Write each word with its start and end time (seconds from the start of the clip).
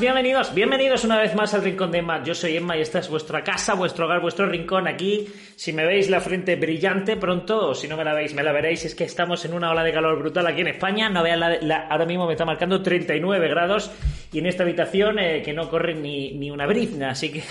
Bienvenidos, 0.00 0.54
bienvenidos 0.54 1.04
una 1.04 1.20
vez 1.20 1.34
más 1.34 1.52
al 1.52 1.62
Rincón 1.62 1.92
de 1.92 1.98
Emma. 1.98 2.24
Yo 2.24 2.34
soy 2.34 2.56
Emma 2.56 2.74
y 2.74 2.80
esta 2.80 3.00
es 3.00 3.10
vuestra 3.10 3.44
casa, 3.44 3.74
vuestro 3.74 4.06
hogar, 4.06 4.22
vuestro 4.22 4.46
rincón 4.46 4.88
aquí. 4.88 5.28
Si 5.56 5.74
me 5.74 5.84
veis 5.84 6.08
la 6.08 6.22
frente 6.22 6.56
brillante 6.56 7.18
pronto, 7.18 7.68
o 7.68 7.74
si 7.74 7.86
no 7.86 7.98
me 7.98 8.04
la 8.04 8.14
veis, 8.14 8.32
me 8.32 8.42
la 8.42 8.50
veréis. 8.50 8.86
Es 8.86 8.94
que 8.94 9.04
estamos 9.04 9.44
en 9.44 9.52
una 9.52 9.70
ola 9.70 9.84
de 9.84 9.92
calor 9.92 10.18
brutal 10.18 10.46
aquí 10.46 10.62
en 10.62 10.68
España. 10.68 11.10
No 11.10 11.22
vean 11.22 11.40
la, 11.40 11.86
ahora 11.90 12.06
mismo 12.06 12.26
me 12.26 12.32
está 12.32 12.46
marcando 12.46 12.80
39 12.80 13.46
grados 13.48 13.90
y 14.32 14.38
en 14.38 14.46
esta 14.46 14.62
habitación 14.62 15.18
eh, 15.18 15.42
que 15.44 15.52
no 15.52 15.68
corre 15.68 15.94
ni, 15.94 16.32
ni, 16.32 16.50
una 16.50 16.66
brizna, 16.66 17.10
así 17.10 17.30
que 17.30 17.42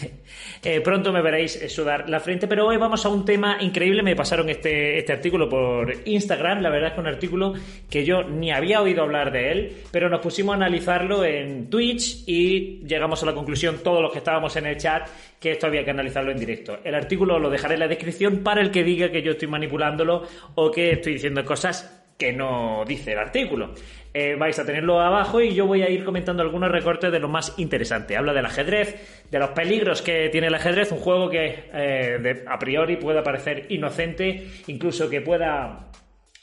eh, 0.63 0.81
pronto 0.81 1.13
me 1.13 1.21
veréis 1.21 1.55
eh, 1.55 1.69
sudar 1.69 2.09
la 2.09 2.19
frente. 2.19 2.47
Pero 2.47 2.65
hoy 2.65 2.77
vamos 2.77 3.05
a 3.05 3.09
un 3.09 3.25
tema 3.25 3.57
increíble. 3.59 4.01
Me 4.01 4.15
pasaron 4.15 4.49
este, 4.49 4.97
este 4.97 5.13
artículo 5.13 5.47
por 5.47 5.93
Instagram. 6.03 6.61
La 6.63 6.71
verdad 6.71 6.89
es 6.89 6.93
que 6.95 6.99
un 7.01 7.07
artículo 7.07 7.53
que 7.91 8.03
yo 8.03 8.23
ni 8.23 8.51
había 8.51 8.81
oído 8.81 9.03
hablar 9.03 9.31
de 9.31 9.51
él, 9.51 9.77
pero 9.91 10.09
nos 10.09 10.21
pusimos 10.21 10.53
a 10.53 10.55
analizarlo 10.55 11.23
en 11.23 11.69
Twitch 11.69 12.23
y 12.25 12.38
llegamos 12.85 13.23
a 13.23 13.25
la 13.25 13.33
conclusión, 13.33 13.79
todos 13.83 14.01
los 14.01 14.11
que 14.11 14.19
estábamos 14.19 14.55
en 14.55 14.65
el 14.65 14.77
chat, 14.77 15.07
que 15.39 15.51
esto 15.51 15.67
había 15.67 15.83
que 15.83 15.91
analizarlo 15.91 16.31
en 16.31 16.39
directo. 16.39 16.79
El 16.83 16.95
artículo 16.95 17.39
lo 17.39 17.49
dejaré 17.49 17.75
en 17.75 17.81
la 17.81 17.87
descripción 17.87 18.39
para 18.39 18.61
el 18.61 18.71
que 18.71 18.83
diga 18.83 19.11
que 19.11 19.21
yo 19.21 19.31
estoy 19.31 19.47
manipulándolo 19.47 20.23
o 20.55 20.71
que 20.71 20.91
estoy 20.91 21.13
diciendo 21.13 21.43
cosas 21.45 21.99
que 22.17 22.33
no 22.33 22.83
dice 22.85 23.13
el 23.13 23.19
artículo. 23.19 23.73
Eh, 24.13 24.35
vais 24.35 24.57
a 24.59 24.65
tenerlo 24.65 24.99
abajo 24.99 25.39
y 25.39 25.53
yo 25.53 25.65
voy 25.65 25.83
a 25.83 25.89
ir 25.89 26.03
comentando 26.03 26.43
algunos 26.43 26.69
recortes 26.69 27.11
de 27.11 27.19
lo 27.19 27.29
más 27.29 27.53
interesante. 27.57 28.17
Habla 28.17 28.33
del 28.33 28.45
ajedrez, 28.45 29.23
de 29.31 29.39
los 29.39 29.51
peligros 29.51 30.01
que 30.01 30.29
tiene 30.29 30.47
el 30.47 30.55
ajedrez, 30.55 30.91
un 30.91 30.99
juego 30.99 31.29
que 31.29 31.69
eh, 31.73 32.43
a 32.45 32.59
priori 32.59 32.97
puede 32.97 33.21
parecer 33.21 33.67
inocente, 33.69 34.47
incluso 34.67 35.09
que 35.09 35.21
pueda 35.21 35.89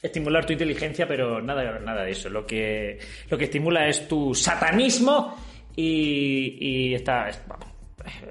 estimular 0.03 0.47
tu 0.47 0.53
inteligencia, 0.53 1.07
pero 1.07 1.43
nada, 1.43 1.79
nada 1.81 2.05
de 2.05 2.13
eso. 2.13 2.31
Lo 2.31 2.47
que, 2.47 2.99
lo 3.29 3.37
que 3.37 3.45
estimula 3.45 3.87
es 3.89 4.09
tu 4.09 4.35
satanismo 4.35 5.37
y, 5.77 6.57
y 6.59 6.95
está, 6.95 7.31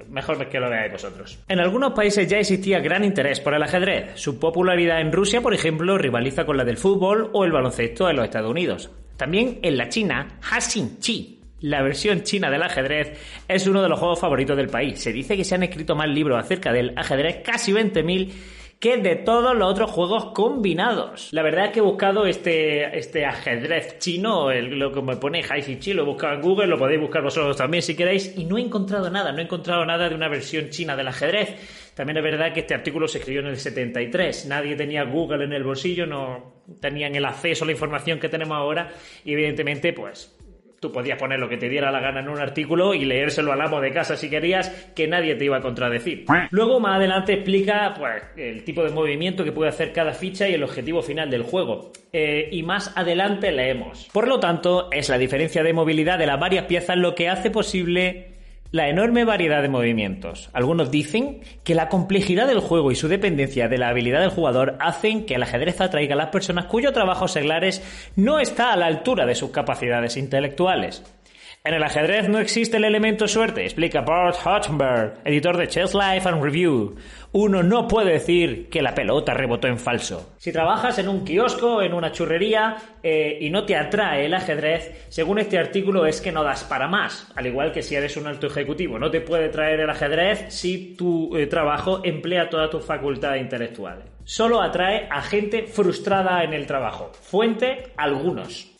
mejor 0.08 0.48
que 0.48 0.60
lo 0.60 0.68
veáis 0.68 0.92
vosotros. 0.92 1.38
En 1.48 1.60
algunos 1.60 1.92
países 1.92 2.28
ya 2.28 2.38
existía 2.38 2.80
gran 2.80 3.04
interés 3.04 3.40
por 3.40 3.54
el 3.54 3.62
ajedrez. 3.62 4.12
Su 4.14 4.38
popularidad 4.38 5.00
en 5.00 5.12
Rusia, 5.12 5.40
por 5.40 5.54
ejemplo, 5.54 5.96
rivaliza 5.98 6.44
con 6.44 6.56
la 6.56 6.64
del 6.64 6.76
fútbol 6.76 7.30
o 7.32 7.44
el 7.44 7.52
baloncesto 7.52 8.10
en 8.10 8.16
los 8.16 8.24
Estados 8.24 8.50
Unidos. 8.50 8.90
También 9.16 9.60
en 9.62 9.76
la 9.76 9.88
China, 9.88 10.38
Haxin 10.50 10.98
Chi, 10.98 11.36
la 11.60 11.82
versión 11.82 12.22
china 12.22 12.50
del 12.50 12.62
ajedrez 12.62 13.18
es 13.48 13.66
uno 13.66 13.82
de 13.82 13.88
los 13.88 13.98
juegos 13.98 14.20
favoritos 14.20 14.56
del 14.56 14.68
país. 14.68 15.00
Se 15.00 15.12
dice 15.12 15.36
que 15.36 15.44
se 15.44 15.54
han 15.54 15.62
escrito 15.62 15.96
más 15.96 16.08
libros 16.08 16.38
acerca 16.38 16.72
del 16.72 16.92
ajedrez, 16.96 17.42
casi 17.42 17.72
20.000, 17.72 18.30
que 18.78 18.98
de 18.98 19.16
todos 19.16 19.56
los 19.56 19.70
otros 19.70 19.90
juegos 19.90 20.26
combinados. 20.26 21.32
La 21.32 21.42
verdad 21.42 21.66
es 21.66 21.70
que 21.72 21.78
he 21.78 21.82
buscado 21.82 22.26
este, 22.26 22.96
este 22.98 23.24
ajedrez 23.24 23.98
chino, 23.98 24.52
lo 24.52 24.92
que 24.92 25.00
me 25.00 25.16
pone 25.16 25.42
Chi, 25.80 25.94
lo 25.94 26.02
he 26.02 26.06
buscado 26.06 26.34
en 26.34 26.42
Google, 26.42 26.66
lo 26.66 26.78
podéis 26.78 27.00
buscar 27.00 27.22
vosotros 27.22 27.56
también 27.56 27.82
si 27.82 27.96
queréis, 27.96 28.36
y 28.36 28.44
no 28.44 28.58
he 28.58 28.60
encontrado 28.60 29.10
nada, 29.10 29.32
no 29.32 29.38
he 29.38 29.44
encontrado 29.44 29.86
nada 29.86 30.08
de 30.08 30.14
una 30.14 30.28
versión 30.28 30.68
china 30.68 30.94
del 30.94 31.08
ajedrez. 31.08 31.92
También 31.94 32.18
es 32.18 32.22
verdad 32.22 32.52
que 32.52 32.60
este 32.60 32.74
artículo 32.74 33.08
se 33.08 33.18
escribió 33.18 33.40
en 33.40 33.46
el 33.46 33.56
73, 33.56 34.46
nadie 34.46 34.76
tenía 34.76 35.04
Google 35.04 35.44
en 35.44 35.54
el 35.54 35.64
bolsillo, 35.64 36.04
no 36.04 36.62
tenían 36.80 37.14
el 37.14 37.24
acceso 37.24 37.64
a 37.64 37.66
la 37.66 37.72
información 37.72 38.20
que 38.20 38.28
tenemos 38.28 38.58
ahora, 38.58 38.92
y 39.24 39.32
evidentemente, 39.32 39.94
pues 39.94 40.35
Tú 40.80 40.92
podías 40.92 41.18
poner 41.18 41.38
lo 41.38 41.48
que 41.48 41.56
te 41.56 41.68
diera 41.68 41.90
la 41.90 42.00
gana 42.00 42.20
en 42.20 42.28
un 42.28 42.38
artículo 42.38 42.94
y 42.94 43.04
leérselo 43.04 43.52
al 43.52 43.60
amo 43.60 43.80
de 43.80 43.92
casa 43.92 44.16
si 44.16 44.28
querías, 44.28 44.68
que 44.94 45.08
nadie 45.08 45.34
te 45.34 45.44
iba 45.44 45.56
a 45.56 45.60
contradecir. 45.60 46.26
Luego, 46.50 46.80
más 46.80 46.96
adelante, 46.96 47.34
explica 47.34 47.94
pues, 47.98 48.22
el 48.36 48.64
tipo 48.64 48.84
de 48.84 48.90
movimiento 48.90 49.44
que 49.44 49.52
puede 49.52 49.70
hacer 49.70 49.92
cada 49.92 50.12
ficha 50.12 50.48
y 50.48 50.54
el 50.54 50.62
objetivo 50.62 51.02
final 51.02 51.30
del 51.30 51.42
juego. 51.42 51.92
Eh, 52.12 52.48
y 52.52 52.62
más 52.62 52.96
adelante 52.96 53.52
leemos. 53.52 54.08
Por 54.12 54.28
lo 54.28 54.38
tanto, 54.38 54.88
es 54.92 55.08
la 55.08 55.18
diferencia 55.18 55.62
de 55.62 55.72
movilidad 55.72 56.18
de 56.18 56.26
las 56.26 56.38
varias 56.38 56.66
piezas 56.66 56.96
lo 56.96 57.14
que 57.14 57.28
hace 57.28 57.50
posible 57.50 58.35
la 58.70 58.88
enorme 58.88 59.24
variedad 59.24 59.62
de 59.62 59.68
movimientos. 59.68 60.50
Algunos 60.52 60.90
dicen 60.90 61.40
que 61.64 61.74
la 61.74 61.88
complejidad 61.88 62.46
del 62.46 62.60
juego 62.60 62.90
y 62.90 62.96
su 62.96 63.08
dependencia 63.08 63.68
de 63.68 63.78
la 63.78 63.88
habilidad 63.88 64.20
del 64.20 64.30
jugador 64.30 64.76
hacen 64.80 65.26
que 65.26 65.34
el 65.34 65.42
ajedrez 65.42 65.80
atraiga 65.80 66.14
a 66.14 66.18
las 66.18 66.28
personas 66.28 66.66
cuyo 66.66 66.92
trabajo 66.92 67.28
seglares 67.28 67.82
no 68.16 68.38
está 68.38 68.72
a 68.72 68.76
la 68.76 68.86
altura 68.86 69.26
de 69.26 69.34
sus 69.34 69.50
capacidades 69.50 70.16
intelectuales. 70.16 71.02
En 71.66 71.74
el 71.74 71.82
ajedrez 71.82 72.28
no 72.28 72.38
existe 72.38 72.76
el 72.76 72.84
elemento 72.84 73.26
suerte, 73.26 73.64
explica 73.64 74.02
Bart 74.02 74.36
Hottenberg, 74.36 75.14
editor 75.24 75.56
de 75.56 75.66
Chess 75.66 75.94
Life 75.94 76.28
and 76.28 76.40
Review. 76.40 76.94
Uno 77.32 77.64
no 77.64 77.88
puede 77.88 78.12
decir 78.12 78.68
que 78.70 78.82
la 78.82 78.94
pelota 78.94 79.34
rebotó 79.34 79.66
en 79.66 79.76
falso. 79.76 80.34
Si 80.38 80.52
trabajas 80.52 81.00
en 81.00 81.08
un 81.08 81.24
kiosco, 81.24 81.82
en 81.82 81.92
una 81.92 82.12
churrería 82.12 82.76
eh, 83.02 83.38
y 83.40 83.50
no 83.50 83.64
te 83.64 83.74
atrae 83.74 84.26
el 84.26 84.34
ajedrez, 84.34 85.06
según 85.08 85.40
este 85.40 85.58
artículo 85.58 86.06
es 86.06 86.20
que 86.20 86.30
no 86.30 86.44
das 86.44 86.62
para 86.62 86.86
más. 86.86 87.32
Al 87.34 87.48
igual 87.48 87.72
que 87.72 87.82
si 87.82 87.96
eres 87.96 88.16
un 88.16 88.28
alto 88.28 88.46
ejecutivo, 88.46 88.96
no 89.00 89.10
te 89.10 89.20
puede 89.20 89.48
traer 89.48 89.80
el 89.80 89.90
ajedrez 89.90 90.54
si 90.54 90.94
tu 90.94 91.36
eh, 91.36 91.48
trabajo 91.48 92.00
emplea 92.04 92.48
todas 92.48 92.70
tus 92.70 92.84
facultades 92.84 93.42
intelectuales. 93.42 94.04
Solo 94.22 94.62
atrae 94.62 95.08
a 95.10 95.20
gente 95.20 95.64
frustrada 95.64 96.44
en 96.44 96.54
el 96.54 96.64
trabajo. 96.64 97.10
Fuente, 97.22 97.92
algunos. 97.96 98.75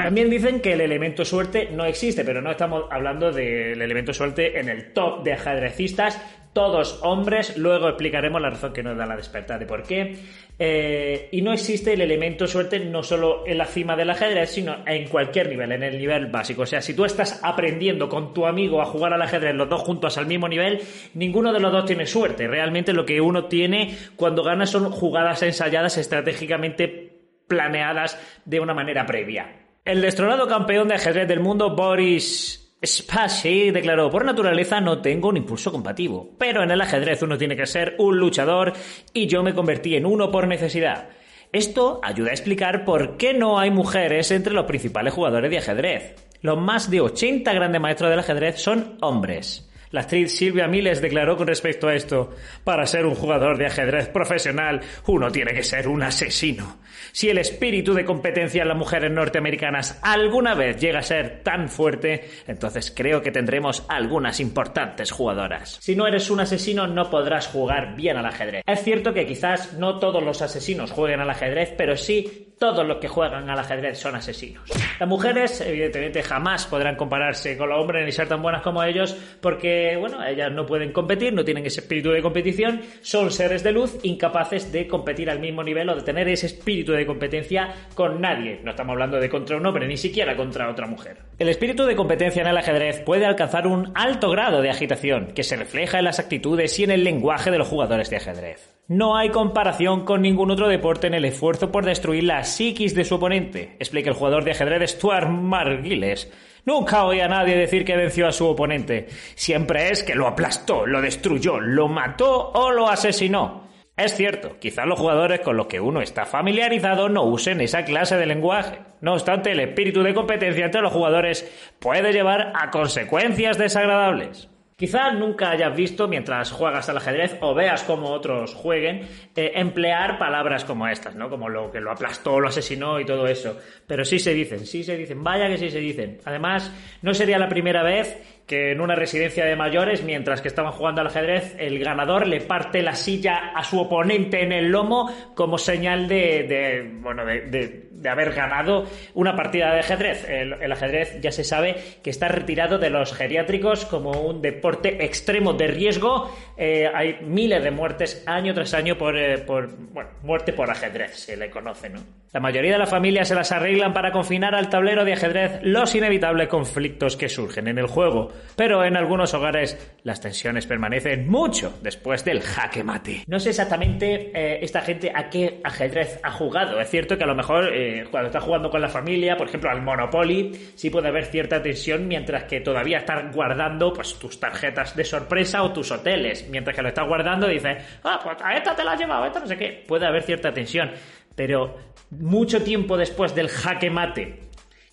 También 0.00 0.30
dicen 0.30 0.60
que 0.60 0.72
el 0.72 0.80
elemento 0.80 1.24
suerte 1.24 1.68
no 1.72 1.84
existe, 1.84 2.24
pero 2.24 2.40
no 2.40 2.50
estamos 2.50 2.84
hablando 2.90 3.32
del 3.32 3.82
elemento 3.82 4.14
suerte 4.14 4.58
en 4.58 4.68
el 4.68 4.92
top 4.92 5.22
de 5.22 5.34
ajedrecistas, 5.34 6.20
todos 6.52 7.00
hombres, 7.02 7.56
luego 7.56 7.88
explicaremos 7.88 8.40
la 8.40 8.50
razón 8.50 8.74
que 8.74 8.82
nos 8.82 8.96
da 8.96 9.06
la 9.06 9.16
despertar 9.16 9.58
de 9.58 9.64
por 9.64 9.84
qué. 9.84 10.16
Eh, 10.58 11.28
y 11.32 11.40
no 11.40 11.52
existe 11.52 11.94
el 11.94 12.02
elemento 12.02 12.46
suerte 12.46 12.78
no 12.78 13.02
solo 13.02 13.44
en 13.46 13.56
la 13.56 13.64
cima 13.64 13.96
del 13.96 14.10
ajedrez, 14.10 14.50
sino 14.50 14.76
en 14.86 15.08
cualquier 15.08 15.48
nivel, 15.48 15.72
en 15.72 15.82
el 15.82 15.96
nivel 15.96 16.26
básico. 16.26 16.62
O 16.62 16.66
sea, 16.66 16.82
si 16.82 16.94
tú 16.94 17.06
estás 17.06 17.40
aprendiendo 17.42 18.08
con 18.08 18.34
tu 18.34 18.44
amigo 18.46 18.82
a 18.82 18.84
jugar 18.84 19.14
al 19.14 19.22
ajedrez 19.22 19.54
los 19.54 19.68
dos 19.68 19.80
juntos 19.80 20.18
al 20.18 20.26
mismo 20.26 20.46
nivel, 20.46 20.82
ninguno 21.14 21.54
de 21.54 21.60
los 21.60 21.72
dos 21.72 21.86
tiene 21.86 22.04
suerte. 22.04 22.46
Realmente 22.46 22.92
lo 22.92 23.06
que 23.06 23.20
uno 23.20 23.46
tiene 23.46 23.96
cuando 24.16 24.42
gana 24.42 24.66
son 24.66 24.90
jugadas 24.90 25.42
ensayadas 25.42 25.96
estratégicamente 25.96 27.12
planeadas 27.48 28.20
de 28.44 28.60
una 28.60 28.74
manera 28.74 29.06
previa. 29.06 29.62
El 29.84 30.00
destronado 30.00 30.46
campeón 30.46 30.86
de 30.86 30.94
ajedrez 30.94 31.26
del 31.26 31.40
mundo, 31.40 31.74
Boris 31.74 32.72
Spassky, 32.86 33.72
declaró, 33.72 34.10
por 34.10 34.24
naturaleza 34.24 34.80
no 34.80 35.02
tengo 35.02 35.28
un 35.28 35.38
impulso 35.38 35.72
combativo, 35.72 36.36
pero 36.38 36.62
en 36.62 36.70
el 36.70 36.80
ajedrez 36.80 37.20
uno 37.22 37.36
tiene 37.36 37.56
que 37.56 37.66
ser 37.66 37.96
un 37.98 38.16
luchador 38.16 38.74
y 39.12 39.26
yo 39.26 39.42
me 39.42 39.54
convertí 39.54 39.96
en 39.96 40.06
uno 40.06 40.30
por 40.30 40.46
necesidad. 40.46 41.08
Esto 41.50 42.00
ayuda 42.04 42.30
a 42.30 42.34
explicar 42.34 42.84
por 42.84 43.16
qué 43.16 43.34
no 43.34 43.58
hay 43.58 43.72
mujeres 43.72 44.30
entre 44.30 44.54
los 44.54 44.66
principales 44.66 45.14
jugadores 45.14 45.50
de 45.50 45.58
ajedrez. 45.58 46.14
Los 46.42 46.60
más 46.60 46.88
de 46.88 47.00
80 47.00 47.52
grandes 47.52 47.80
maestros 47.80 48.08
del 48.08 48.20
ajedrez 48.20 48.62
son 48.62 48.98
hombres. 49.00 49.68
La 49.92 50.00
actriz 50.00 50.34
Silvia 50.34 50.68
Miles 50.68 51.02
declaró 51.02 51.36
con 51.36 51.46
respecto 51.46 51.86
a 51.86 51.94
esto, 51.94 52.30
para 52.64 52.86
ser 52.86 53.04
un 53.04 53.14
jugador 53.14 53.58
de 53.58 53.66
ajedrez 53.66 54.08
profesional, 54.08 54.80
uno 55.06 55.30
tiene 55.30 55.52
que 55.52 55.62
ser 55.62 55.86
un 55.86 56.02
asesino. 56.02 56.78
Si 57.12 57.28
el 57.28 57.36
espíritu 57.36 57.92
de 57.92 58.06
competencia 58.06 58.62
en 58.62 58.68
las 58.68 58.76
mujeres 58.76 59.10
norteamericanas 59.10 59.98
alguna 60.02 60.54
vez 60.54 60.80
llega 60.80 61.00
a 61.00 61.02
ser 61.02 61.42
tan 61.42 61.68
fuerte, 61.68 62.30
entonces 62.46 62.90
creo 62.96 63.20
que 63.20 63.30
tendremos 63.30 63.84
algunas 63.86 64.40
importantes 64.40 65.10
jugadoras. 65.10 65.76
Si 65.82 65.94
no 65.94 66.06
eres 66.06 66.30
un 66.30 66.40
asesino, 66.40 66.86
no 66.86 67.10
podrás 67.10 67.48
jugar 67.48 67.94
bien 67.94 68.16
al 68.16 68.24
ajedrez. 68.24 68.62
Es 68.66 68.82
cierto 68.82 69.12
que 69.12 69.26
quizás 69.26 69.74
no 69.74 69.98
todos 69.98 70.22
los 70.22 70.40
asesinos 70.40 70.90
jueguen 70.90 71.20
al 71.20 71.28
ajedrez, 71.28 71.74
pero 71.76 71.98
sí 71.98 72.52
todos 72.62 72.86
los 72.86 72.98
que 72.98 73.08
juegan 73.08 73.50
al 73.50 73.58
ajedrez 73.58 73.98
son 73.98 74.14
asesinos. 74.14 74.62
Las 75.00 75.08
mujeres, 75.08 75.60
evidentemente, 75.62 76.22
jamás 76.22 76.64
podrán 76.66 76.94
compararse 76.94 77.56
con 77.58 77.68
los 77.68 77.80
hombres 77.80 78.06
ni 78.06 78.12
ser 78.12 78.28
tan 78.28 78.40
buenas 78.40 78.62
como 78.62 78.84
ellos, 78.84 79.16
porque, 79.40 79.81
bueno, 79.98 80.24
ellas 80.24 80.50
no 80.52 80.66
pueden 80.66 80.92
competir, 80.92 81.32
no 81.32 81.44
tienen 81.44 81.66
ese 81.66 81.80
espíritu 81.80 82.10
de 82.10 82.22
competición, 82.22 82.80
son 83.00 83.30
seres 83.30 83.62
de 83.62 83.72
luz 83.72 83.98
incapaces 84.02 84.72
de 84.72 84.86
competir 84.86 85.30
al 85.30 85.40
mismo 85.40 85.62
nivel 85.62 85.88
o 85.88 85.94
de 85.94 86.02
tener 86.02 86.28
ese 86.28 86.46
espíritu 86.46 86.92
de 86.92 87.06
competencia 87.06 87.74
con 87.94 88.20
nadie. 88.20 88.60
No 88.62 88.70
estamos 88.70 88.92
hablando 88.92 89.18
de 89.18 89.28
contra 89.28 89.56
un 89.56 89.66
hombre, 89.66 89.86
ni 89.86 89.96
siquiera 89.96 90.36
contra 90.36 90.70
otra 90.70 90.86
mujer. 90.86 91.18
El 91.38 91.48
espíritu 91.48 91.84
de 91.84 91.96
competencia 91.96 92.42
en 92.42 92.48
el 92.48 92.56
ajedrez 92.56 93.00
puede 93.00 93.26
alcanzar 93.26 93.66
un 93.66 93.92
alto 93.94 94.30
grado 94.30 94.62
de 94.62 94.70
agitación, 94.70 95.28
que 95.34 95.42
se 95.42 95.56
refleja 95.56 95.98
en 95.98 96.04
las 96.04 96.18
actitudes 96.18 96.78
y 96.78 96.84
en 96.84 96.90
el 96.90 97.04
lenguaje 97.04 97.50
de 97.50 97.58
los 97.58 97.68
jugadores 97.68 98.10
de 98.10 98.16
ajedrez. 98.16 98.72
No 98.88 99.16
hay 99.16 99.30
comparación 99.30 100.04
con 100.04 100.22
ningún 100.22 100.50
otro 100.50 100.68
deporte 100.68 101.06
en 101.06 101.14
el 101.14 101.24
esfuerzo 101.24 101.70
por 101.70 101.84
destruir 101.84 102.24
la 102.24 102.44
psiquis 102.44 102.94
de 102.94 103.04
su 103.04 103.14
oponente, 103.14 103.76
explica 103.78 104.10
el 104.10 104.16
jugador 104.16 104.44
de 104.44 104.50
ajedrez 104.50 104.90
Stuart 104.90 105.28
Marguiles. 105.28 106.30
Nunca 106.64 107.04
oí 107.04 107.20
a 107.20 107.28
nadie 107.28 107.56
decir 107.56 107.84
que 107.84 107.96
venció 107.96 108.28
a 108.28 108.32
su 108.32 108.46
oponente. 108.46 109.08
Siempre 109.34 109.90
es 109.90 110.02
que 110.02 110.14
lo 110.14 110.28
aplastó, 110.28 110.86
lo 110.86 111.00
destruyó, 111.00 111.58
lo 111.58 111.88
mató 111.88 112.52
o 112.52 112.70
lo 112.70 112.88
asesinó. 112.88 113.68
Es 113.96 114.16
cierto, 114.16 114.58
quizás 114.58 114.86
los 114.86 114.98
jugadores 114.98 115.40
con 115.40 115.56
los 115.56 115.66
que 115.66 115.80
uno 115.80 116.00
está 116.00 116.24
familiarizado 116.24 117.08
no 117.08 117.24
usen 117.24 117.60
esa 117.60 117.84
clase 117.84 118.16
de 118.16 118.26
lenguaje. 118.26 118.78
No 119.00 119.12
obstante, 119.12 119.52
el 119.52 119.60
espíritu 119.60 120.02
de 120.02 120.14
competencia 120.14 120.64
entre 120.64 120.80
los 120.80 120.92
jugadores 120.92 121.50
puede 121.78 122.12
llevar 122.12 122.52
a 122.54 122.70
consecuencias 122.70 123.58
desagradables. 123.58 124.48
Quizá 124.82 125.12
nunca 125.12 125.52
hayas 125.52 125.76
visto 125.76 126.08
mientras 126.08 126.50
juegas 126.50 126.88
al 126.88 126.96
ajedrez 126.96 127.36
o 127.40 127.54
veas 127.54 127.84
cómo 127.84 128.10
otros 128.10 128.52
jueguen 128.52 129.06
eh, 129.36 129.52
emplear 129.54 130.18
palabras 130.18 130.64
como 130.64 130.88
estas, 130.88 131.14
¿no? 131.14 131.30
Como 131.30 131.48
lo 131.48 131.70
que 131.70 131.80
lo 131.80 131.92
aplastó, 131.92 132.40
lo 132.40 132.48
asesinó 132.48 132.98
y 132.98 133.04
todo 133.04 133.28
eso. 133.28 133.56
Pero 133.86 134.04
sí 134.04 134.18
se 134.18 134.34
dicen, 134.34 134.66
sí 134.66 134.82
se 134.82 134.96
dicen, 134.96 135.22
vaya 135.22 135.46
que 135.46 135.56
sí 135.56 135.70
se 135.70 135.78
dicen. 135.78 136.18
Además, 136.24 136.72
no 137.00 137.14
sería 137.14 137.38
la 137.38 137.48
primera 137.48 137.84
vez 137.84 138.41
que 138.52 138.72
en 138.72 138.82
una 138.82 138.94
residencia 138.94 139.46
de 139.46 139.56
mayores, 139.56 140.04
mientras 140.04 140.42
que 140.42 140.48
estaban 140.48 140.72
jugando 140.72 141.00
al 141.00 141.06
ajedrez, 141.06 141.56
el 141.58 141.82
ganador 141.82 142.26
le 142.26 142.42
parte 142.42 142.82
la 142.82 142.94
silla 142.94 143.52
a 143.54 143.64
su 143.64 143.80
oponente 143.80 144.42
en 144.42 144.52
el 144.52 144.68
lomo 144.68 145.10
como 145.34 145.56
señal 145.56 146.06
de, 146.06 146.86
bueno, 147.00 147.24
de, 147.24 147.88
haber 148.06 148.34
ganado 148.34 148.84
una 149.14 149.34
partida 149.34 149.72
de 149.72 149.80
ajedrez. 149.80 150.28
El, 150.28 150.70
ajedrez 150.70 151.18
ya 151.22 151.32
se 151.32 151.44
sabe 151.44 151.76
que 152.02 152.10
está 152.10 152.28
retirado 152.28 152.76
de 152.76 152.90
los 152.90 153.14
geriátricos 153.14 153.86
como 153.86 154.10
un 154.20 154.42
deporte 154.42 155.02
extremo 155.02 155.54
de 155.54 155.68
riesgo. 155.68 156.30
Eh, 156.58 156.90
hay 156.92 157.20
miles 157.22 157.64
de 157.64 157.70
muertes 157.70 158.22
año 158.26 158.52
tras 158.52 158.74
año 158.74 158.98
por, 158.98 159.16
eh, 159.16 159.38
por 159.38 159.74
bueno, 159.74 160.10
muerte 160.24 160.52
por 160.52 160.70
ajedrez, 160.70 161.14
se 161.14 161.38
le 161.38 161.48
conoce, 161.48 161.88
¿no? 161.88 162.00
La 162.32 162.40
mayoría 162.40 162.72
de 162.72 162.78
las 162.78 162.88
familias 162.88 163.28
se 163.28 163.34
las 163.34 163.52
arreglan 163.52 163.92
para 163.92 164.10
confinar 164.10 164.54
al 164.54 164.70
tablero 164.70 165.04
de 165.04 165.12
ajedrez 165.12 165.60
los 165.62 165.94
inevitables 165.94 166.48
conflictos 166.48 167.14
que 167.14 167.28
surgen 167.28 167.68
en 167.68 167.78
el 167.78 167.86
juego, 167.86 168.32
pero 168.56 168.84
en 168.84 168.96
algunos 168.96 169.34
hogares 169.34 169.78
las 170.04 170.20
tensiones 170.20 170.66
permanecen 170.66 171.28
mucho 171.28 171.78
después 171.82 172.24
del 172.24 172.40
jaque 172.40 172.84
mate. 172.84 173.24
No 173.26 173.38
sé 173.40 173.50
exactamente 173.50 174.30
eh, 174.34 174.58
esta 174.62 174.80
gente 174.80 175.12
a 175.14 175.28
qué 175.28 175.60
ajedrez 175.64 176.20
ha 176.22 176.30
jugado. 176.30 176.80
Es 176.80 176.90
cierto 176.90 177.16
que 177.16 177.24
a 177.24 177.26
lo 177.26 177.34
mejor 177.34 177.72
eh, 177.72 178.06
cuando 178.10 178.28
está 178.28 178.40
jugando 178.40 178.70
con 178.70 178.80
la 178.80 178.88
familia, 178.88 179.36
por 179.36 179.48
ejemplo 179.48 179.70
al 179.70 179.82
Monopoly, 179.82 180.72
sí 180.74 180.90
puede 180.90 181.08
haber 181.08 181.26
cierta 181.26 181.62
tensión 181.62 182.06
mientras 182.06 182.44
que 182.44 182.60
todavía 182.60 182.98
estás 182.98 183.34
guardando 183.34 183.92
pues, 183.92 184.14
tus 184.18 184.38
tarjetas 184.38 184.94
de 184.96 185.04
sorpresa 185.04 185.62
o 185.62 185.72
tus 185.72 185.90
hoteles. 185.90 186.48
Mientras 186.48 186.76
que 186.76 186.82
lo 186.82 186.88
estás 186.88 187.06
guardando 187.06 187.48
dices, 187.48 187.78
ah, 188.04 188.20
pues 188.22 188.36
a 188.42 188.54
esta 188.54 188.74
te 188.74 188.84
la 188.84 188.92
has 188.92 189.00
llevado, 189.00 189.24
a 189.24 189.26
esta 189.26 189.40
no 189.40 189.46
sé 189.46 189.56
qué. 189.56 189.84
Puede 189.86 190.06
haber 190.06 190.22
cierta 190.22 190.52
tensión. 190.52 190.90
Pero 191.34 191.76
mucho 192.10 192.62
tiempo 192.62 192.96
después 192.96 193.34
del 193.34 193.48
jaque 193.48 193.90
mate, 193.90 194.40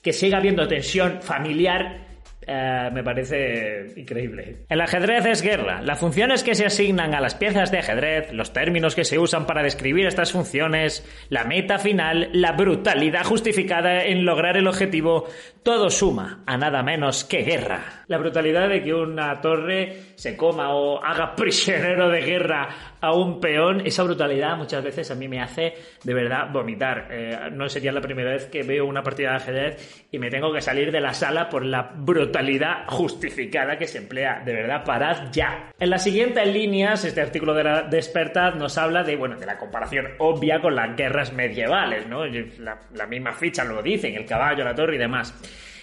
que 0.02 0.14
siga 0.14 0.38
habiendo 0.38 0.68
tensión 0.68 1.22
familiar, 1.22 2.09
eh, 2.52 2.90
me 2.92 3.04
parece 3.04 3.94
increíble. 3.96 4.66
El 4.68 4.82
ajedrez 4.82 5.24
es 5.28 5.44
guerra. 5.44 5.82
Las 5.84 6.00
funciones 6.00 6.44
que 6.44 6.56
se 6.56 6.66
asignan 6.66 7.14
a 7.14 7.22
las 7.22 7.36
piezas 7.36 7.72
de 7.72 7.78
ajedrez, 7.78 8.34
los 8.34 8.54
términos 8.54 8.96
que 8.96 9.06
se 9.06 9.20
usan 9.20 9.46
para 9.46 9.62
describir 9.62 10.08
estas 10.08 10.32
funciones, 10.32 11.08
la 11.30 11.44
meta 11.44 11.78
final, 11.78 12.30
la 12.34 12.54
brutalidad 12.54 13.24
justificada 13.24 14.04
en 14.04 14.26
lograr 14.26 14.58
el 14.58 14.68
objetivo, 14.68 15.28
todo 15.62 15.92
suma 15.92 16.44
a 16.48 16.58
nada 16.58 16.82
menos 16.82 17.24
que 17.24 17.44
guerra. 17.44 18.06
La 18.08 18.18
brutalidad 18.18 18.68
de 18.68 18.82
que 18.82 18.96
una 18.96 19.40
torre 19.42 20.16
se 20.16 20.36
coma 20.36 20.74
o 20.74 21.04
haga 21.04 21.36
prisionero 21.36 22.10
de 22.10 22.22
guerra 22.22 22.70
a 23.00 23.14
un 23.14 23.40
peón, 23.40 23.82
esa 23.86 24.04
brutalidad 24.04 24.58
muchas 24.58 24.84
veces 24.84 25.12
a 25.12 25.16
mí 25.16 25.28
me 25.28 25.40
hace 25.40 25.76
de 26.04 26.14
verdad 26.16 26.50
vomitar. 26.52 27.10
Eh, 27.12 27.38
no 27.52 27.70
sería 27.70 27.92
la 27.92 28.02
primera 28.02 28.32
vez 28.32 28.48
que 28.48 28.64
veo 28.64 28.88
una 28.88 29.04
partida 29.04 29.30
de 29.32 29.36
ajedrez 29.36 30.08
y 30.12 30.18
me 30.18 30.32
tengo 30.32 30.52
que 30.52 30.62
salir 30.62 30.92
de 30.92 31.00
la 31.00 31.14
sala 31.14 31.48
por 31.48 31.64
la 31.64 31.92
brutalidad 31.96 32.39
justificada 32.88 33.78
que 33.78 33.88
se 33.88 34.00
emplea. 34.00 34.42
De 34.46 34.54
verdad, 34.54 34.84
parad 34.84 35.32
ya. 35.32 35.72
En 35.80 35.90
las 35.90 36.04
siguientes 36.04 36.48
líneas, 36.48 37.04
este 37.06 37.22
artículo 37.22 37.54
de 37.54 37.64
la 37.64 37.82
Despertad 37.84 38.56
nos 38.56 38.78
habla 38.78 39.04
de, 39.04 39.16
bueno, 39.16 39.38
de 39.38 39.46
la 39.46 39.58
comparación 39.58 40.08
obvia 40.20 40.62
con 40.62 40.76
las 40.76 40.96
guerras 40.96 41.34
medievales, 41.34 42.08
¿no? 42.08 42.26
La, 42.26 42.80
la 42.94 43.06
misma 43.08 43.34
ficha 43.34 43.64
lo 43.64 43.82
dicen, 43.82 44.16
el 44.16 44.26
caballo, 44.26 44.64
la 44.64 44.76
torre 44.76 44.96
y 44.96 45.00
demás. 45.00 45.34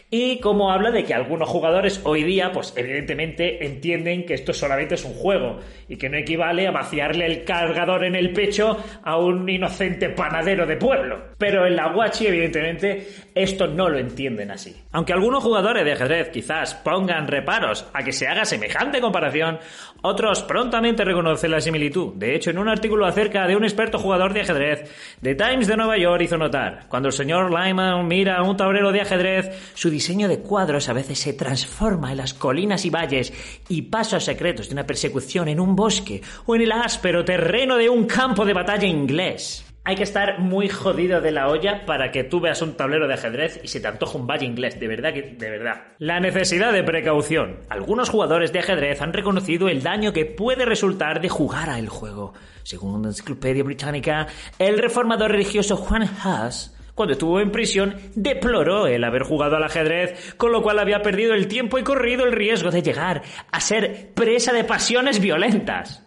Y 0.08 0.38
como 0.38 0.70
habla 0.70 0.92
de 0.92 1.02
que 1.02 1.14
algunos 1.14 1.48
jugadores 1.48 2.00
hoy 2.04 2.22
día, 2.22 2.52
pues 2.52 2.72
evidentemente 2.76 3.66
entienden 3.66 4.24
que 4.24 4.34
esto 4.34 4.52
solamente 4.52 4.94
es 4.94 5.04
un 5.04 5.14
juego 5.14 5.58
y 5.88 5.96
que 5.96 6.08
no 6.08 6.16
equivale 6.16 6.68
a 6.68 6.70
vaciarle 6.70 7.26
el 7.26 7.44
cargador 7.44 8.04
en 8.04 8.14
el 8.14 8.32
pecho 8.32 8.76
a 9.02 9.18
un 9.18 9.48
inocente 9.48 10.10
panadero 10.10 10.64
de 10.64 10.76
pueblo. 10.76 11.24
Pero 11.38 11.66
en 11.66 11.74
la 11.74 11.92
Guachi, 11.92 12.28
evidentemente, 12.28 13.08
esto 13.34 13.66
no 13.66 13.88
lo 13.88 13.98
entienden 13.98 14.52
así. 14.52 14.76
Aunque 14.92 15.12
algunos 15.12 15.42
jugadores 15.42 15.84
de 15.84 15.92
ajedrez 15.92 16.28
quizás 16.28 16.76
pongan 16.76 17.26
reparos 17.26 17.88
a 17.92 18.04
que 18.04 18.12
se 18.12 18.28
haga 18.28 18.44
semejante 18.44 19.00
comparación, 19.00 19.58
otros 20.02 20.44
prontamente 20.44 21.04
reconocen 21.04 21.50
la 21.50 21.60
similitud. 21.60 22.14
De 22.14 22.36
hecho, 22.36 22.50
en 22.50 22.58
un 22.58 22.68
artículo 22.68 23.06
acerca 23.06 23.46
de 23.48 23.56
un 23.56 23.64
experto 23.64 23.98
jugador 23.98 24.32
de 24.32 24.42
ajedrez, 24.42 25.18
The 25.20 25.34
Times 25.34 25.66
de 25.66 25.76
Nueva 25.76 25.98
York 25.98 26.22
hizo 26.22 26.38
notar, 26.38 26.86
cuando 26.88 27.08
el 27.08 27.12
señor 27.12 27.50
Lyman 27.50 28.06
mira 28.06 28.40
un 28.42 28.56
tablero 28.56 28.92
de 28.92 29.00
ajedrez, 29.00 29.72
su 29.74 29.90
diseño 29.96 30.28
de 30.28 30.40
cuadros 30.40 30.90
a 30.90 30.92
veces 30.92 31.18
se 31.18 31.32
transforma 31.32 32.10
en 32.10 32.18
las 32.18 32.34
colinas 32.34 32.84
y 32.84 32.90
valles 32.90 33.32
y 33.70 33.80
pasos 33.80 34.24
secretos 34.24 34.68
de 34.68 34.74
una 34.74 34.86
persecución 34.86 35.48
en 35.48 35.58
un 35.58 35.74
bosque 35.74 36.20
o 36.44 36.54
en 36.54 36.60
el 36.60 36.72
áspero 36.72 37.24
terreno 37.24 37.78
de 37.78 37.88
un 37.88 38.04
campo 38.04 38.44
de 38.44 38.52
batalla 38.52 38.86
inglés. 38.86 39.64
Hay 39.84 39.96
que 39.96 40.02
estar 40.02 40.38
muy 40.38 40.68
jodido 40.68 41.22
de 41.22 41.32
la 41.32 41.48
olla 41.48 41.86
para 41.86 42.10
que 42.10 42.24
tú 42.24 42.40
veas 42.40 42.60
un 42.60 42.76
tablero 42.76 43.08
de 43.08 43.14
ajedrez 43.14 43.58
y 43.64 43.68
se 43.68 43.80
te 43.80 43.88
antoja 43.88 44.18
un 44.18 44.26
valle 44.26 44.44
inglés, 44.44 44.78
de 44.78 44.86
verdad 44.86 45.14
que, 45.14 45.22
de 45.22 45.50
verdad. 45.50 45.84
La 45.98 46.20
necesidad 46.20 46.74
de 46.74 46.82
precaución. 46.82 47.60
Algunos 47.70 48.10
jugadores 48.10 48.52
de 48.52 48.58
ajedrez 48.58 49.00
han 49.00 49.14
reconocido 49.14 49.70
el 49.70 49.82
daño 49.82 50.12
que 50.12 50.26
puede 50.26 50.66
resultar 50.66 51.22
de 51.22 51.30
jugar 51.30 51.70
a 51.70 51.78
el 51.78 51.88
juego. 51.88 52.34
Según 52.64 52.96
una 52.96 53.08
enciclopedia 53.08 53.64
británica, 53.64 54.26
el 54.58 54.76
reformador 54.76 55.30
religioso 55.30 55.78
Juan 55.78 56.02
Haas 56.02 56.75
cuando 56.96 57.12
estuvo 57.12 57.40
en 57.40 57.52
prisión, 57.52 57.94
deploró 58.14 58.86
el 58.86 59.04
haber 59.04 59.22
jugado 59.22 59.56
al 59.56 59.64
ajedrez, 59.64 60.34
con 60.38 60.50
lo 60.50 60.62
cual 60.62 60.78
había 60.78 61.02
perdido 61.02 61.34
el 61.34 61.46
tiempo 61.46 61.78
y 61.78 61.84
corrido 61.84 62.24
el 62.24 62.32
riesgo 62.32 62.70
de 62.70 62.82
llegar 62.82 63.22
a 63.52 63.60
ser 63.60 64.14
presa 64.14 64.54
de 64.54 64.64
pasiones 64.64 65.20
violentas. 65.20 66.02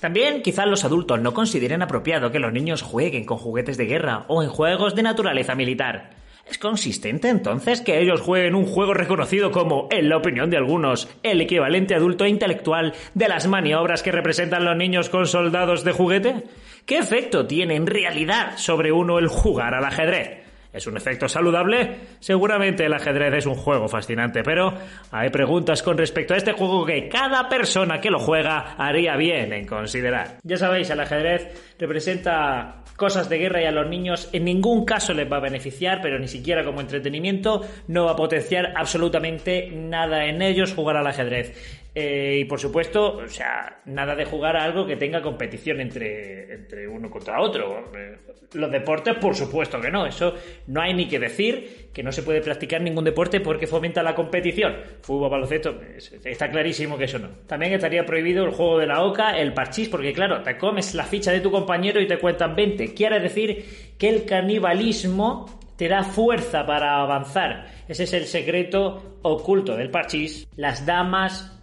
También 0.00 0.42
quizás 0.42 0.68
los 0.68 0.84
adultos 0.84 1.20
no 1.20 1.34
consideren 1.34 1.82
apropiado 1.82 2.30
que 2.30 2.38
los 2.38 2.52
niños 2.52 2.82
jueguen 2.82 3.24
con 3.24 3.38
juguetes 3.38 3.76
de 3.76 3.86
guerra 3.86 4.24
o 4.28 4.44
en 4.44 4.50
juegos 4.50 4.94
de 4.94 5.02
naturaleza 5.02 5.56
militar. 5.56 6.17
¿Es 6.50 6.58
consistente 6.58 7.28
entonces 7.28 7.82
que 7.82 8.00
ellos 8.00 8.22
jueguen 8.22 8.54
un 8.54 8.64
juego 8.64 8.94
reconocido 8.94 9.50
como, 9.50 9.86
en 9.90 10.08
la 10.08 10.16
opinión 10.16 10.48
de 10.48 10.56
algunos, 10.56 11.08
el 11.22 11.42
equivalente 11.42 11.94
adulto 11.94 12.24
e 12.24 12.30
intelectual 12.30 12.94
de 13.14 13.28
las 13.28 13.46
maniobras 13.46 14.02
que 14.02 14.12
representan 14.12 14.64
los 14.64 14.76
niños 14.76 15.10
con 15.10 15.26
soldados 15.26 15.84
de 15.84 15.92
juguete? 15.92 16.44
¿Qué 16.86 16.96
efecto 16.96 17.46
tiene 17.46 17.76
en 17.76 17.86
realidad 17.86 18.56
sobre 18.56 18.92
uno 18.92 19.18
el 19.18 19.28
jugar 19.28 19.74
al 19.74 19.84
ajedrez? 19.84 20.47
¿Es 20.72 20.86
un 20.86 20.96
efecto 20.96 21.28
saludable? 21.28 21.96
Seguramente 22.20 22.84
el 22.84 22.92
ajedrez 22.92 23.32
es 23.34 23.46
un 23.46 23.54
juego 23.54 23.88
fascinante, 23.88 24.42
pero 24.42 24.74
hay 25.10 25.30
preguntas 25.30 25.82
con 25.82 25.96
respecto 25.96 26.34
a 26.34 26.36
este 26.36 26.52
juego 26.52 26.84
que 26.84 27.08
cada 27.08 27.48
persona 27.48 28.00
que 28.00 28.10
lo 28.10 28.18
juega 28.18 28.74
haría 28.76 29.16
bien 29.16 29.52
en 29.54 29.66
considerar. 29.66 30.38
Ya 30.42 30.58
sabéis, 30.58 30.90
el 30.90 31.00
ajedrez 31.00 31.74
representa 31.78 32.82
cosas 32.96 33.28
de 33.28 33.38
guerra 33.38 33.62
y 33.62 33.64
a 33.64 33.70
los 33.70 33.88
niños 33.88 34.28
en 34.32 34.44
ningún 34.44 34.84
caso 34.84 35.14
les 35.14 35.30
va 35.30 35.38
a 35.38 35.40
beneficiar, 35.40 36.00
pero 36.02 36.18
ni 36.18 36.28
siquiera 36.28 36.64
como 36.64 36.80
entretenimiento 36.80 37.62
no 37.86 38.04
va 38.04 38.12
a 38.12 38.16
potenciar 38.16 38.74
absolutamente 38.76 39.70
nada 39.72 40.26
en 40.26 40.42
ellos 40.42 40.74
jugar 40.74 40.96
al 40.96 41.06
ajedrez. 41.06 41.87
Eh, 42.00 42.38
y 42.42 42.44
por 42.44 42.60
supuesto, 42.60 43.16
o 43.16 43.26
sea, 43.26 43.80
nada 43.86 44.14
de 44.14 44.24
jugar 44.24 44.56
a 44.56 44.62
algo 44.62 44.86
que 44.86 44.94
tenga 44.94 45.20
competición 45.20 45.80
entre, 45.80 46.54
entre 46.54 46.86
uno 46.86 47.10
contra 47.10 47.40
otro. 47.40 47.90
Eh, 47.92 48.16
los 48.52 48.70
deportes, 48.70 49.16
por 49.16 49.34
supuesto 49.34 49.80
que 49.80 49.90
no. 49.90 50.06
Eso 50.06 50.32
no 50.68 50.80
hay 50.80 50.94
ni 50.94 51.08
que 51.08 51.18
decir 51.18 51.88
que 51.92 52.04
no 52.04 52.12
se 52.12 52.22
puede 52.22 52.40
practicar 52.40 52.80
ningún 52.82 53.02
deporte 53.02 53.40
porque 53.40 53.66
fomenta 53.66 54.00
la 54.04 54.14
competición. 54.14 54.76
Fútbol, 55.00 55.28
baloncesto, 55.28 55.76
está 56.24 56.48
clarísimo 56.48 56.96
que 56.96 57.06
eso 57.06 57.18
no. 57.18 57.30
También 57.48 57.72
estaría 57.72 58.06
prohibido 58.06 58.44
el 58.44 58.52
juego 58.52 58.78
de 58.78 58.86
la 58.86 59.02
oca, 59.02 59.36
el 59.36 59.52
parchís, 59.52 59.88
porque 59.88 60.12
claro, 60.12 60.40
te 60.44 60.56
comes 60.56 60.94
la 60.94 61.02
ficha 61.02 61.32
de 61.32 61.40
tu 61.40 61.50
compañero 61.50 62.00
y 62.00 62.06
te 62.06 62.20
cuentan 62.20 62.54
20. 62.54 62.94
Quiere 62.94 63.18
decir 63.18 63.94
que 63.98 64.08
el 64.08 64.24
canibalismo 64.24 65.58
te 65.74 65.88
da 65.88 66.04
fuerza 66.04 66.64
para 66.64 67.02
avanzar. 67.02 67.66
Ese 67.88 68.04
es 68.04 68.12
el 68.12 68.26
secreto 68.26 69.18
oculto 69.22 69.76
del 69.76 69.90
parchís. 69.90 70.46
Las 70.54 70.86
damas 70.86 71.57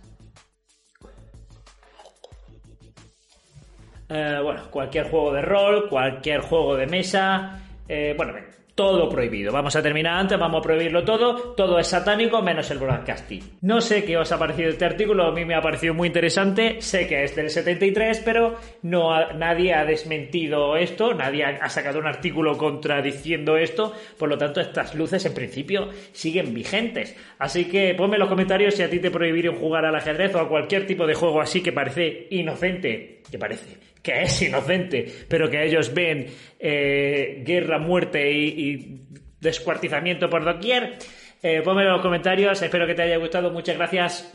Eh, 4.09 4.39
bueno, 4.43 4.69
cualquier 4.69 5.09
juego 5.09 5.33
de 5.33 5.41
rol, 5.41 5.89
cualquier 5.89 6.41
juego 6.41 6.75
de 6.75 6.85
mesa, 6.85 7.59
eh, 7.87 8.13
bueno, 8.15 8.33
todo 8.75 9.07
prohibido. 9.07 9.53
Vamos 9.53 9.75
a 9.77 9.81
terminar 9.81 10.17
antes, 10.17 10.37
vamos 10.37 10.59
a 10.59 10.61
prohibirlo 10.61 11.03
todo. 11.05 11.53
Todo 11.53 11.79
es 11.79 11.87
satánico 11.87 12.41
menos 12.41 12.69
el 12.71 12.77
broadcasting. 12.77 13.41
No 13.61 13.79
sé 13.79 14.03
qué 14.03 14.17
os 14.17 14.31
ha 14.33 14.37
parecido 14.37 14.69
este 14.69 14.83
artículo, 14.83 15.25
a 15.25 15.31
mí 15.31 15.45
me 15.45 15.55
ha 15.55 15.61
parecido 15.61 15.93
muy 15.93 16.07
interesante. 16.07 16.81
Sé 16.81 17.07
que 17.07 17.23
es 17.23 17.35
del 17.35 17.49
73, 17.49 18.21
pero 18.25 18.57
no 18.81 19.33
nadie 19.33 19.73
ha 19.73 19.85
desmentido 19.85 20.75
esto, 20.75 21.13
nadie 21.13 21.45
ha, 21.45 21.69
sacado 21.69 21.99
un 21.99 22.07
artículo 22.07 22.57
contradiciendo 22.57 23.55
esto. 23.55 23.93
Por 24.19 24.27
lo 24.27 24.37
tanto, 24.37 24.59
estas 24.59 24.93
luces 24.93 25.25
en 25.25 25.33
principio 25.33 25.89
siguen 26.11 26.53
vigentes. 26.53 27.15
Así 27.39 27.65
que 27.65 27.95
ponme 27.95 28.15
en 28.15 28.19
los 28.19 28.29
comentarios 28.29 28.75
si 28.75 28.83
a 28.83 28.89
ti 28.89 28.99
te 28.99 29.09
prohibieron 29.09 29.55
jugar 29.55 29.85
al 29.85 29.95
ajedrez 29.95 30.35
o 30.35 30.39
a 30.39 30.49
cualquier 30.49 30.85
tipo 30.85 31.07
de 31.07 31.13
juego 31.13 31.39
así 31.39 31.63
que 31.63 31.71
parece 31.71 32.27
inocente. 32.29 33.21
Que 33.31 33.39
parece 33.39 33.94
que 34.05 34.21
es 34.21 34.41
inocente, 34.43 35.11
pero 35.27 35.49
que 35.49 35.65
ellos 35.65 35.91
ven 35.93 36.27
eh, 36.59 37.41
guerra, 37.43 37.79
muerte 37.79 38.31
y, 38.31 39.01
descuartizamiento 39.41 40.29
por 40.29 40.43
doquier. 40.43 40.97
Eh, 41.43 41.61
ponme 41.63 41.83
en 41.83 41.89
los 41.89 42.01
comentarios, 42.01 42.61
espero 42.61 42.87
que 42.87 42.95
te 42.95 43.03
haya 43.03 43.17
gustado, 43.17 43.51
muchas 43.51 43.77
gracias. 43.77 44.33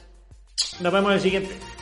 Nos 0.81 0.93
vemos 0.93 1.11
en 1.11 1.15
el 1.15 1.21
siguiente. 1.21 1.80